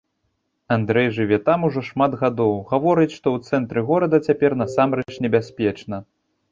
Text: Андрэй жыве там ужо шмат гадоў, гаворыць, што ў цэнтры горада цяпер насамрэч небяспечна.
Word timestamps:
Андрэй 0.75 1.09
жыве 1.17 1.37
там 1.49 1.67
ужо 1.67 1.81
шмат 1.91 2.17
гадоў, 2.21 2.55
гаворыць, 2.73 3.15
што 3.19 3.27
ў 3.37 3.51
цэнтры 3.51 3.79
горада 3.93 4.17
цяпер 4.31 4.51
насамрэч 4.65 5.11
небяспечна. 5.29 6.07